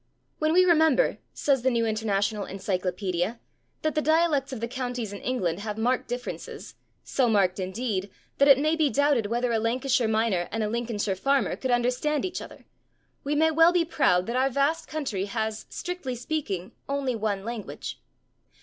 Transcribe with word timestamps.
"When 0.39 0.51
we 0.51 0.65
remember," 0.65 1.19
says 1.31 1.61
the 1.61 1.69
New 1.69 1.85
International 1.85 2.43
Encyclopaedia 2.45 3.39
"that 3.83 3.93
the 3.93 4.01
dialects 4.01 4.51
of 4.51 4.59
the 4.59 4.67
countries 4.67 5.11
(/sic/) 5.13 5.17
in 5.17 5.21
England 5.23 5.59
have 5.59 5.77
marked 5.77 6.07
differences 6.07 6.73
so 7.03 7.29
marked, 7.29 7.59
indeed 7.59 8.09
that 8.39 8.47
it 8.47 8.57
may 8.57 8.75
be 8.75 8.89
doubted 8.89 9.27
whether 9.27 9.51
a 9.51 9.59
Lancashire 9.59 10.07
miner 10.07 10.47
and 10.51 10.63
a 10.63 10.69
Lincolnshire 10.69 11.13
farmer 11.15 11.55
could 11.55 11.69
understand 11.69 12.25
each 12.25 12.41
other 12.41 12.65
we 13.23 13.35
may 13.35 13.51
well 13.51 13.71
be 13.71 13.85
proud 13.85 14.25
that 14.25 14.35
our 14.35 14.49
vast 14.49 14.87
country 14.87 15.25
has, 15.25 15.67
strictly 15.69 16.15
speaking, 16.15 16.71
only 16.89 17.13
one 17.15 17.45
language." 17.45 18.01